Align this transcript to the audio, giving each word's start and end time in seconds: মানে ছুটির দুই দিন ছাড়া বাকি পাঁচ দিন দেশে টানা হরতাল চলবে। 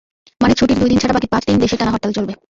মানে 0.41 0.53
ছুটির 0.53 0.77
দুই 0.79 0.89
দিন 0.89 0.99
ছাড়া 0.99 1.13
বাকি 1.13 1.27
পাঁচ 1.27 1.43
দিন 1.47 1.57
দেশে 1.57 1.75
টানা 1.77 1.91
হরতাল 1.93 2.11
চলবে। 2.13 2.33